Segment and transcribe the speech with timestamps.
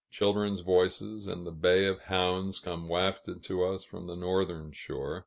[0.09, 5.19] Children's voices, and the bay of hounds, come wafted to us from the northern shore.